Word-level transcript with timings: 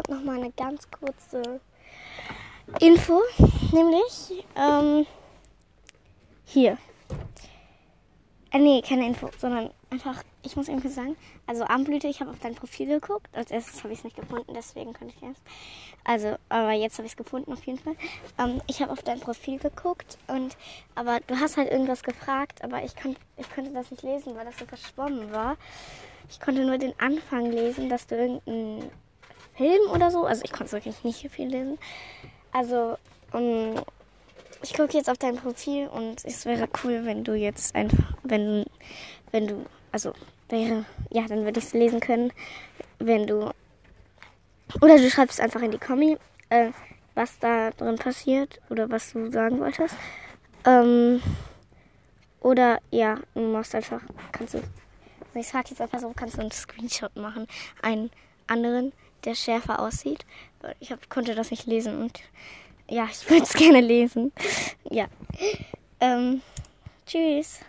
kommt 0.00 0.08
noch 0.08 0.24
mal 0.24 0.38
eine 0.38 0.52
ganz 0.52 0.88
kurze 0.90 1.60
Info, 2.80 3.20
nämlich 3.72 4.44
ähm, 4.56 5.06
hier. 6.46 6.78
Äh, 8.52 8.58
nee, 8.58 8.80
keine 8.80 9.06
Info, 9.06 9.28
sondern 9.38 9.70
einfach, 9.90 10.22
ich 10.42 10.56
muss 10.56 10.68
irgendwie 10.68 10.88
sagen, 10.88 11.16
also 11.46 11.64
Armblüte, 11.64 12.08
ich 12.08 12.20
habe 12.20 12.30
auf 12.30 12.38
dein 12.40 12.54
Profil 12.54 12.86
geguckt. 12.86 13.28
Als 13.32 13.50
erstes 13.50 13.82
habe 13.82 13.92
ich 13.92 13.98
es 13.98 14.04
nicht 14.04 14.16
gefunden, 14.16 14.54
deswegen 14.54 14.94
konnte 14.94 15.14
ich 15.14 15.22
erst. 15.22 15.42
Also, 16.04 16.36
aber 16.48 16.72
jetzt 16.72 16.96
habe 16.96 17.06
ich 17.06 17.12
es 17.12 17.16
gefunden 17.16 17.52
auf 17.52 17.64
jeden 17.64 17.78
Fall. 17.78 17.96
Ähm, 18.38 18.62
ich 18.68 18.80
habe 18.80 18.92
auf 18.92 19.02
dein 19.02 19.20
Profil 19.20 19.58
geguckt 19.58 20.16
und, 20.28 20.56
aber 20.94 21.20
du 21.26 21.38
hast 21.38 21.58
halt 21.58 21.70
irgendwas 21.70 22.02
gefragt, 22.02 22.64
aber 22.64 22.82
ich, 22.84 22.96
kon, 22.96 23.16
ich 23.36 23.50
konnte 23.54 23.72
das 23.72 23.90
nicht 23.90 24.02
lesen, 24.02 24.34
weil 24.34 24.46
das 24.46 24.58
so 24.58 24.64
verschwommen 24.64 25.30
war. 25.32 25.56
Ich 26.30 26.40
konnte 26.40 26.64
nur 26.64 26.78
den 26.78 26.98
Anfang 26.98 27.50
lesen, 27.50 27.88
dass 27.88 28.06
du 28.06 28.16
irgendeinen 28.16 28.90
Film 29.60 29.90
oder 29.90 30.10
so, 30.10 30.24
also 30.24 30.42
ich 30.42 30.52
konnte 30.52 30.72
wirklich 30.72 31.04
nicht 31.04 31.30
viel 31.30 31.48
lesen. 31.48 31.78
Also, 32.50 32.96
um, 33.32 33.74
ich 34.62 34.72
gucke 34.72 34.96
jetzt 34.96 35.10
auf 35.10 35.18
dein 35.18 35.36
Profil 35.36 35.86
und 35.88 36.24
es 36.24 36.46
wäre 36.46 36.66
cool, 36.82 37.04
wenn 37.04 37.24
du 37.24 37.34
jetzt 37.34 37.74
einfach, 37.74 38.14
wenn, 38.22 38.64
wenn 39.32 39.48
du, 39.48 39.66
also 39.92 40.14
wäre, 40.48 40.86
ja, 41.10 41.26
dann 41.26 41.44
würde 41.44 41.58
ich 41.58 41.66
es 41.66 41.74
lesen 41.74 42.00
können, 42.00 42.32
wenn 43.00 43.26
du, 43.26 43.50
oder 44.80 44.96
du 44.96 45.10
schreibst 45.10 45.42
einfach 45.42 45.60
in 45.60 45.72
die 45.72 45.78
Kommi, 45.78 46.16
äh, 46.48 46.70
was 47.14 47.38
da 47.38 47.70
drin 47.72 47.96
passiert 47.96 48.62
oder 48.70 48.90
was 48.90 49.12
du 49.12 49.30
sagen 49.30 49.60
wolltest. 49.60 49.94
Ähm, 50.64 51.20
oder 52.40 52.78
ja, 52.90 53.18
du 53.34 53.42
machst 53.42 53.74
einfach, 53.74 54.00
kannst 54.32 54.54
du, 54.54 54.62
ich 55.34 55.48
sag 55.48 55.68
jetzt 55.68 55.82
einfach 55.82 55.98
so, 55.98 56.14
kannst 56.16 56.38
du 56.38 56.40
einen 56.40 56.50
Screenshot 56.50 57.14
machen, 57.14 57.46
einen 57.82 58.10
anderen, 58.50 58.92
der 59.24 59.34
schärfer 59.34 59.80
aussieht. 59.80 60.24
Ich 60.80 60.92
hab, 60.92 61.08
konnte 61.08 61.34
das 61.34 61.50
nicht 61.50 61.66
lesen 61.66 62.00
und 62.02 62.20
ja, 62.88 63.08
ich 63.10 63.28
würde 63.30 63.44
es 63.44 63.52
gerne 63.52 63.80
lesen. 63.80 64.32
Ja. 64.90 65.06
Ähm, 66.00 66.42
tschüss. 67.06 67.60